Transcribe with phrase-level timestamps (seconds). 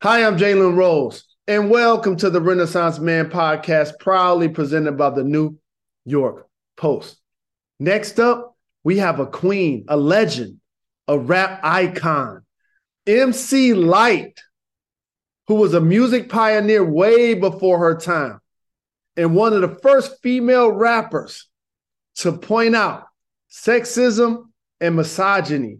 [0.00, 5.24] Hi, I'm Jalen Rose, and welcome to the Renaissance Man podcast, proudly presented by the
[5.24, 5.58] New
[6.04, 7.18] York Post.
[7.80, 10.60] Next up, we have a queen, a legend,
[11.08, 12.44] a rap icon,
[13.08, 14.40] MC Lyte,
[15.48, 18.38] who was a music pioneer way before her time,
[19.16, 21.48] and one of the first female rappers
[22.18, 23.08] to point out
[23.50, 24.44] sexism
[24.80, 25.78] and misogyny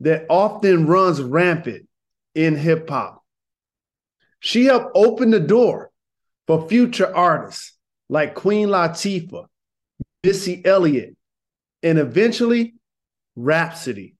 [0.00, 1.86] that often runs rampant
[2.34, 3.21] in hip hop.
[4.44, 5.92] She helped open the door
[6.48, 9.46] for future artists like Queen Latifah,
[10.24, 11.16] Missy Elliott,
[11.84, 12.74] and eventually
[13.36, 14.16] Rapsody,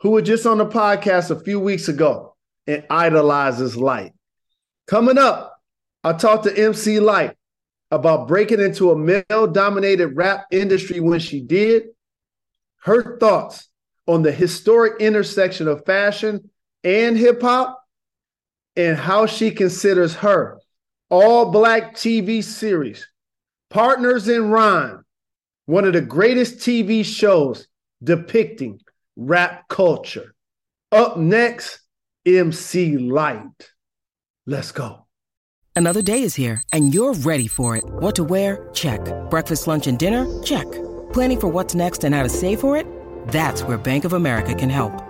[0.00, 2.34] who was just on the podcast a few weeks ago
[2.66, 4.12] and idolizes Lyte.
[4.88, 5.56] Coming up,
[6.02, 7.36] I talked to MC Lyte
[7.92, 11.84] about breaking into a male dominated rap industry when she did,
[12.82, 13.68] her thoughts
[14.08, 16.50] on the historic intersection of fashion
[16.82, 17.79] and hip hop,
[18.86, 20.60] and how she considers her
[21.10, 23.06] all black TV series,
[23.68, 25.04] Partners in Rhyme,
[25.66, 27.66] one of the greatest TV shows
[28.02, 28.80] depicting
[29.16, 30.34] rap culture.
[30.92, 31.80] Up next,
[32.24, 33.70] MC Lyte.
[34.46, 35.06] Let's go.
[35.76, 37.84] Another day is here, and you're ready for it.
[37.84, 38.68] What to wear?
[38.72, 39.00] Check.
[39.30, 40.26] Breakfast, lunch, and dinner?
[40.42, 40.70] Check.
[41.12, 42.86] Planning for what's next and how to save for it?
[43.28, 45.09] That's where Bank of America can help.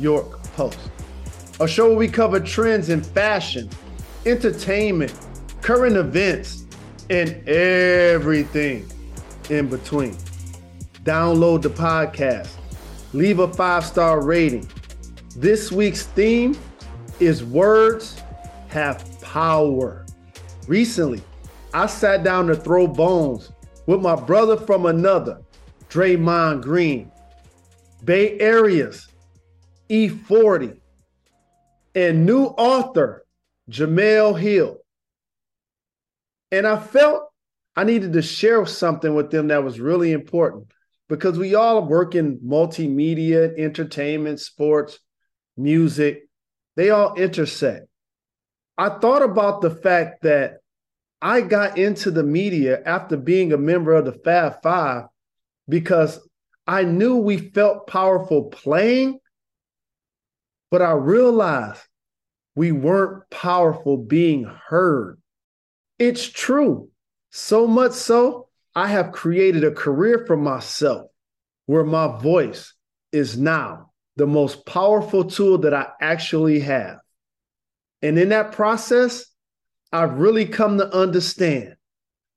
[0.00, 0.78] York Post.
[1.60, 3.68] A show where we cover trends in fashion,
[4.24, 5.14] entertainment,
[5.60, 6.64] current events,
[7.10, 8.90] and everything
[9.50, 10.16] in between.
[11.04, 12.48] Download the podcast,
[13.12, 14.68] leave a five star rating.
[15.36, 16.56] This week's theme
[17.18, 18.22] is Words
[18.68, 20.06] Have Power.
[20.66, 21.22] Recently,
[21.74, 23.52] I sat down to throw bones
[23.86, 25.40] with my brother from another,
[25.88, 27.10] Draymond Green.
[28.04, 29.09] Bay Area's
[29.90, 30.78] E40,
[31.94, 33.26] and new author,
[33.68, 34.78] Jemele Hill.
[36.52, 37.24] And I felt
[37.76, 40.72] I needed to share something with them that was really important
[41.08, 44.98] because we all work in multimedia, entertainment, sports,
[45.56, 46.28] music.
[46.76, 47.86] They all intersect.
[48.76, 50.58] I thought about the fact that
[51.22, 55.04] I got into the media after being a member of the Fab Five
[55.68, 56.18] because
[56.66, 59.19] I knew we felt powerful playing
[60.70, 61.80] but I realized
[62.54, 65.20] we weren't powerful being heard.
[65.98, 66.90] It's true.
[67.30, 71.10] So much so, I have created a career for myself
[71.66, 72.74] where my voice
[73.12, 76.98] is now the most powerful tool that I actually have.
[78.02, 79.26] And in that process,
[79.92, 81.74] I've really come to understand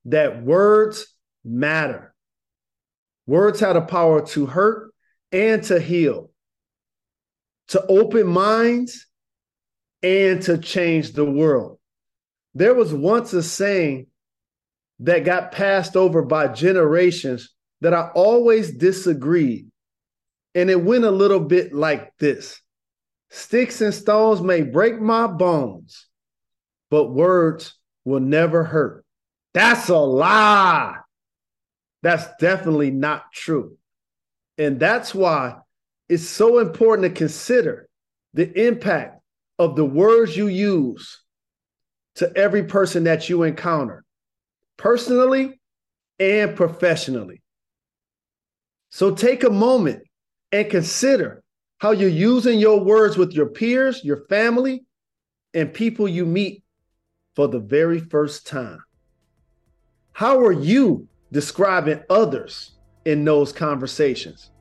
[0.05, 1.07] that words
[1.43, 2.13] matter.
[3.25, 4.93] Words have the power to hurt
[5.31, 6.32] and to heal
[7.69, 9.07] to open minds
[10.01, 11.79] and to change the world.
[12.53, 14.07] There was once a saying
[14.99, 19.67] that got passed over by generations that I always disagreed.
[20.55, 22.61] And it went a little bit like this
[23.31, 26.07] Sticks and stones may break my bones,
[26.91, 27.73] but words
[28.05, 29.03] will never hurt.
[29.55, 30.97] That's a lie.
[32.03, 33.77] That's definitely not true.
[34.59, 35.55] And that's why
[36.09, 37.87] it's so important to consider
[38.33, 39.21] the impact
[39.59, 41.21] of the words you use
[42.15, 44.03] to every person that you encounter,
[44.77, 45.59] personally
[46.19, 47.41] and professionally.
[48.89, 50.03] So take a moment
[50.51, 51.43] and consider
[51.79, 54.85] how you're using your words with your peers, your family,
[55.53, 56.63] and people you meet
[57.35, 58.79] for the very first time.
[60.13, 62.73] How are you describing others
[63.05, 64.51] in those conversations?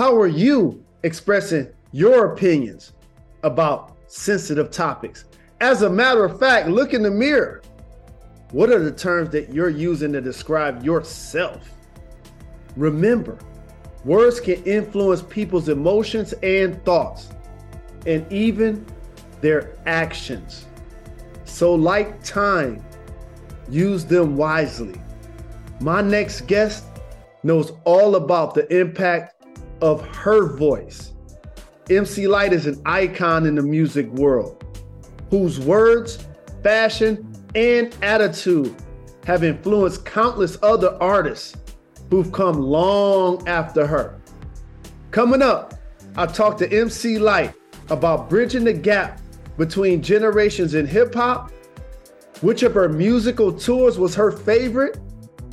[0.00, 2.94] How are you expressing your opinions
[3.42, 5.26] about sensitive topics?
[5.60, 7.60] As a matter of fact, look in the mirror.
[8.52, 11.68] What are the terms that you're using to describe yourself?
[12.78, 13.36] Remember,
[14.02, 17.28] words can influence people's emotions and thoughts,
[18.06, 18.86] and even
[19.42, 20.64] their actions.
[21.44, 22.82] So, like time,
[23.68, 24.98] use them wisely.
[25.78, 26.86] My next guest
[27.42, 29.39] knows all about the impact
[29.82, 31.12] of her voice.
[31.88, 34.64] MC Lyte is an icon in the music world.
[35.30, 36.26] whose words,
[36.62, 37.24] fashion,
[37.54, 38.74] and attitude
[39.24, 41.56] have influenced countless other artists
[42.10, 44.20] who've come long after her.
[45.12, 45.74] Coming up,
[46.16, 47.54] I talked to MC Lyte
[47.90, 49.20] about bridging the gap
[49.56, 51.52] between generations in hip hop,
[52.40, 54.98] which of her musical tours was her favorite,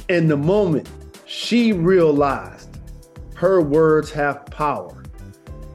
[0.10, 0.90] and the moment
[1.26, 2.56] she realized
[3.38, 5.04] her words have power.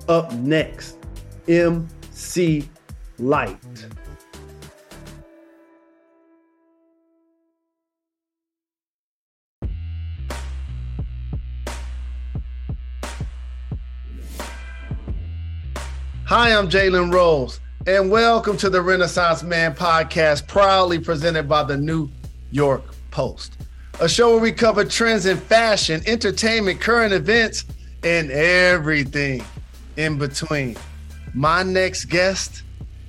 [0.08, 0.98] Up next,
[1.46, 2.68] MC
[3.20, 3.86] Lyte.
[16.24, 21.76] Hi, I'm Jalen Rose, and welcome to the Renaissance Man podcast, proudly presented by the
[21.76, 22.10] New
[22.50, 22.82] York
[23.12, 23.61] Post,
[24.00, 27.64] a show where we cover trends in fashion, entertainment, current events,
[28.02, 29.44] and everything
[29.96, 30.76] in between.
[31.34, 32.62] My next guest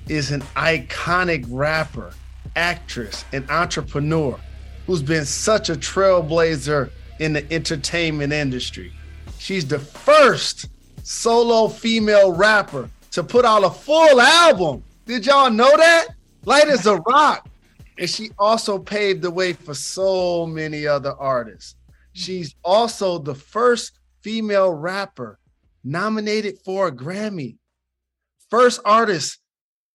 [0.08, 2.12] is an iconic rapper,
[2.56, 4.38] actress, and entrepreneur
[4.86, 8.92] who's been such a trailblazer in the entertainment industry.
[9.38, 10.66] She's the first
[11.02, 14.82] solo female rapper to put out a full album.
[15.06, 16.08] Did y'all know that?
[16.44, 17.48] Lyte as a rock.
[17.98, 21.76] And she also paved the way for so many other artists.
[22.12, 25.38] She's also the first female rapper
[25.84, 27.56] nominated for a Grammy.
[28.50, 29.38] First artist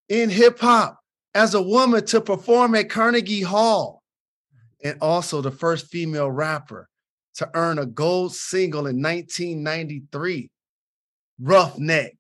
[0.07, 0.99] in hip hop
[1.33, 4.03] as a woman to perform at Carnegie Hall.
[4.83, 6.87] And also the first female rapper
[7.35, 10.49] to earn a gold single in 1993,
[11.41, 12.11] Ruffneck.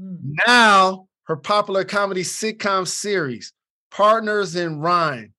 [0.00, 0.18] Mm.
[0.46, 3.52] Now, her popular comedy sitcom series,
[3.96, 5.32] Partners in Rhyme.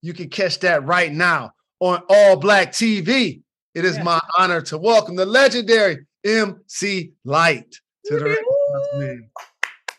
[0.00, 1.50] You can catch that right now
[1.80, 3.40] on All Black TV.
[3.74, 4.04] It is yeah.
[4.04, 7.74] my honor to welcome the legendary MC Lyte
[8.04, 9.22] to the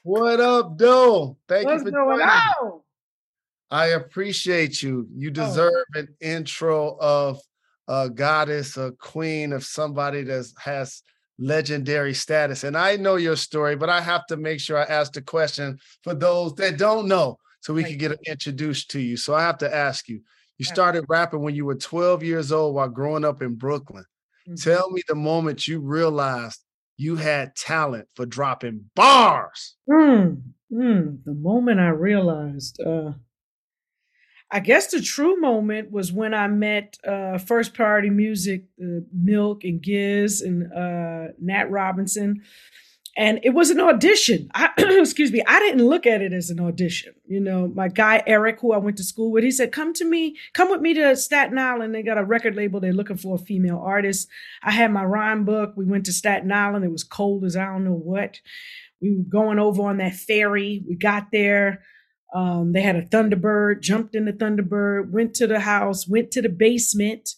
[0.04, 1.36] What up, Doe?
[1.50, 2.80] Thank What's you for going on?
[3.71, 5.10] I appreciate you.
[5.13, 5.33] You oh.
[5.33, 6.00] deserve oh.
[6.00, 7.42] an intro of
[7.89, 11.03] a goddess, a queen, of somebody that has
[11.38, 12.63] legendary status.
[12.63, 15.77] And I know your story, but I have to make sure I ask the question
[16.06, 17.38] for those that don't know
[17.68, 17.90] so we right.
[17.90, 19.18] can get introduced to you.
[19.18, 20.22] So I have to ask you
[20.58, 24.06] you started rapping when you were 12 years old while growing up in Brooklyn.
[24.48, 24.56] Mm-hmm.
[24.56, 26.64] Tell me the moment you realized
[26.96, 29.75] you had talent for dropping bars.
[29.90, 33.12] Mm, mm, the moment I realized, uh,
[34.50, 39.66] I guess the true moment was when I met uh, First Priority Music, uh, Milk
[39.66, 42.44] and Giz and uh, Nat Robinson.
[43.18, 44.48] And it was an audition.
[44.54, 45.42] I, excuse me.
[45.48, 47.16] I didn't look at it as an audition.
[47.25, 50.06] You know, my guy Eric, who I went to school with, he said, "Come to
[50.06, 51.96] me, come with me to Staten Island.
[51.96, 52.80] They got a record label.
[52.80, 54.30] They're looking for a female artist."
[54.62, 55.74] I had my rhyme book.
[55.75, 56.86] We went to Staten Island.
[56.86, 58.40] It was cold as I don't know what.
[59.02, 60.84] We were going over on that ferry.
[60.88, 61.84] We got there.
[62.36, 66.42] Um, they had a Thunderbird, jumped in the Thunderbird, went to the house, went to
[66.42, 67.30] the basement.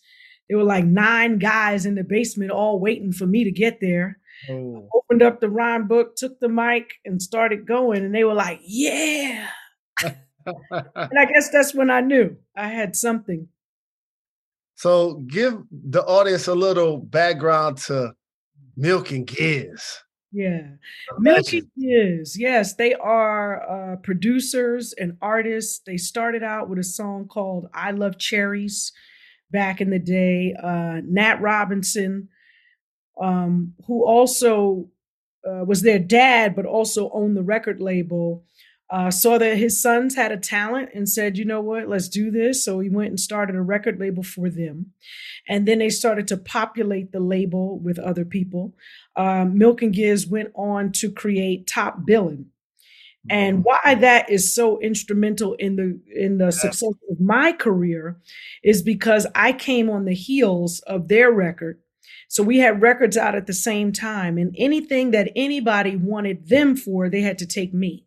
[0.49, 4.17] There were like nine guys in the basement all waiting for me to get there.
[4.49, 4.87] Oh.
[4.93, 8.05] Opened up the rhyme book, took the mic, and started going.
[8.05, 9.47] And they were like, yeah.
[10.03, 10.15] and
[11.19, 13.47] I guess that's when I knew I had something.
[14.75, 18.13] So give the audience a little background to
[18.77, 20.03] Milk and Giz.
[20.31, 20.61] Yeah.
[21.17, 22.37] Milky is.
[22.39, 25.81] Yes, they are uh, producers and artists.
[25.85, 28.91] They started out with a song called I Love Cherries
[29.51, 30.55] back in the day.
[30.61, 32.29] Uh, Nat Robinson,
[33.19, 34.89] um, who also
[35.47, 38.43] uh, was their dad, but also owned the record label,
[38.89, 42.31] uh, saw that his sons had a talent and said, you know what, let's do
[42.31, 42.65] this.
[42.65, 44.87] So he went and started a record label for them.
[45.47, 48.73] And then they started to populate the label with other people.
[49.15, 52.47] Um, Milk and Giz went on to create Top Billing.
[53.29, 53.63] And mm-hmm.
[53.63, 58.17] why that is so instrumental in the in the success of my career
[58.63, 61.79] is because I came on the heels of their record.
[62.27, 66.75] So we had records out at the same time, and anything that anybody wanted them
[66.75, 68.05] for, they had to take me.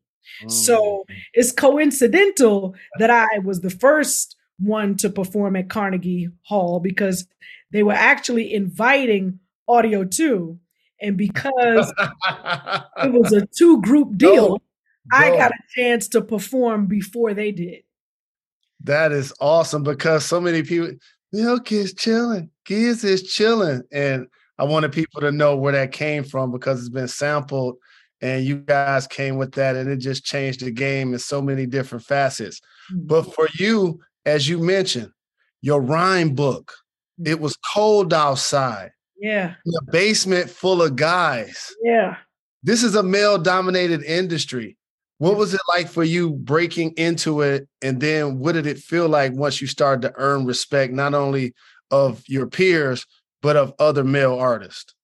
[0.49, 1.14] So mm.
[1.35, 7.26] it's coincidental that I was the first one to perform at Carnegie Hall because
[7.71, 10.59] they were actually inviting Audio 2.
[11.00, 11.92] And because
[12.99, 14.59] it was a two group deal, no,
[15.12, 15.18] no.
[15.18, 17.82] I got a chance to perform before they did.
[18.85, 20.92] That is awesome because so many people,
[21.32, 23.83] Milk is chilling, Giz is chilling.
[23.92, 24.26] And
[24.59, 27.76] I wanted people to know where that came from because it's been sampled
[28.23, 31.66] and you guys came with that and it just changed the game in so many
[31.66, 33.07] different facets mm-hmm.
[33.07, 35.11] but for you as you mentioned
[35.61, 36.73] your rhyme book
[37.26, 42.16] it was cold outside yeah the basement full of guys yeah
[42.62, 44.76] this is a male dominated industry
[45.19, 47.69] What was it like for you breaking into it?
[47.81, 51.54] And then what did it feel like once you started to earn respect, not only
[51.92, 53.06] of your peers,
[53.40, 54.94] but of other male artists?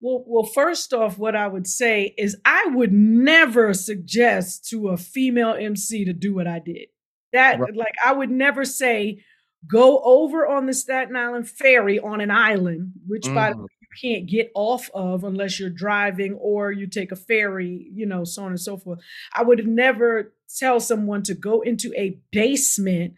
[0.00, 4.96] Well, well, first off, what I would say is I would never suggest to a
[4.96, 6.88] female MC to do what I did.
[7.32, 7.74] That right.
[7.74, 9.24] like I would never say
[9.66, 13.34] go over on the Staten Island ferry on an island, which mm.
[13.34, 13.62] by the mm.
[13.62, 18.04] way you can't get off of unless you're driving or you take a ferry, you
[18.04, 18.98] know, so on and so forth.
[19.32, 23.14] I would never tell someone to go into a basement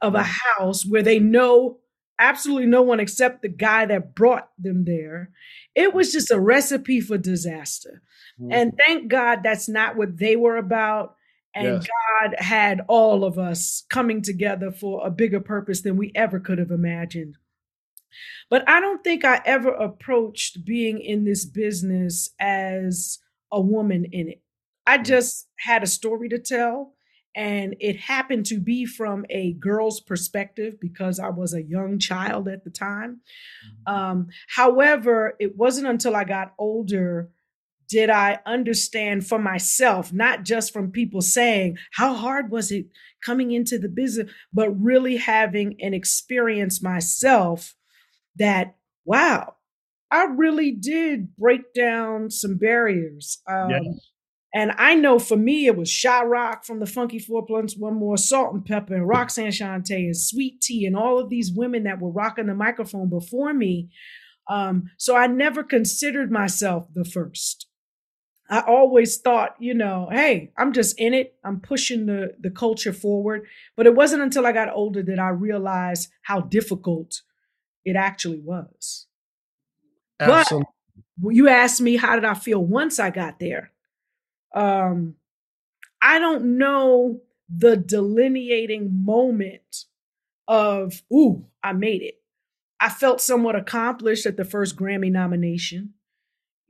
[0.00, 1.78] of a house where they know
[2.20, 5.30] absolutely no one except the guy that brought them there.
[5.74, 8.02] It was just a recipe for disaster.
[8.40, 8.52] Mm-hmm.
[8.52, 11.16] And thank God that's not what they were about.
[11.54, 11.88] And yes.
[12.20, 16.58] God had all of us coming together for a bigger purpose than we ever could
[16.58, 17.36] have imagined.
[18.48, 23.18] But I don't think I ever approached being in this business as
[23.50, 24.42] a woman in it.
[24.86, 25.04] I mm.
[25.04, 26.94] just had a story to tell,
[27.34, 32.48] and it happened to be from a girl's perspective because I was a young child
[32.48, 33.20] at the time.
[33.88, 33.94] Mm-hmm.
[33.94, 37.30] Um, however, it wasn't until I got older
[37.90, 42.86] did I understand for myself, not just from people saying, How hard was it
[43.24, 47.74] coming into the business, but really having an experience myself
[48.36, 49.56] that, wow,
[50.10, 53.42] I really did break down some barriers.
[53.48, 54.09] Um, yes.
[54.52, 57.94] And I know for me, it was Sha Rock from the Funky Four Plus One
[57.94, 62.10] More, Salt-N-Pepa, and Roxanne Shante, and Sweet Tee, and all of these women that were
[62.10, 63.90] rocking the microphone before me.
[64.48, 67.66] Um, so I never considered myself the first.
[68.50, 71.36] I always thought, you know, hey, I'm just in it.
[71.44, 73.46] I'm pushing the the culture forward.
[73.76, 77.22] But it wasn't until I got older that I realized how difficult
[77.84, 79.06] it actually was.
[80.18, 80.66] Absolutely.
[81.16, 83.70] But you asked me how did I feel once I got there.
[84.54, 85.14] Um,
[86.02, 89.84] I don't know the delineating moment
[90.48, 92.20] of, ooh, I made it.
[92.80, 95.94] I felt somewhat accomplished at the first Grammy nomination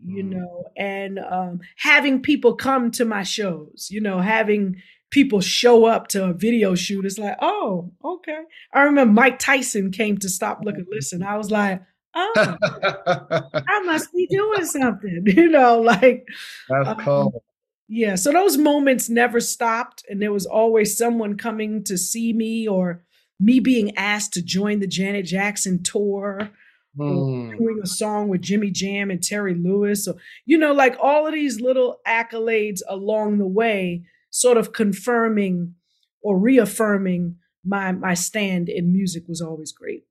[0.05, 0.39] you mm-hmm.
[0.39, 4.77] know, and um, having people come to my shows, you know, having
[5.11, 7.05] people show up to a video shoot.
[7.05, 8.43] It's like, oh, okay.
[8.73, 11.23] I remember Mike Tyson came to Stop, Look, and Listen.
[11.23, 11.83] I was like,
[12.15, 16.27] oh, I must be doing something, you know, like.
[16.69, 17.45] That's um, cool.
[17.93, 18.15] Yeah.
[18.15, 20.05] So those moments never stopped.
[20.09, 23.03] And there was always someone coming to see me or
[23.41, 26.51] me being asked to join the Janet Jackson tour
[26.97, 27.59] mm.
[27.59, 30.05] doing a song with Jimmy Jam and Terry Lewis.
[30.05, 30.17] So,
[30.47, 35.75] you know, like all of these little accolades along the way, sort of confirming
[36.23, 40.05] or reaffirming my my stand in music was always great.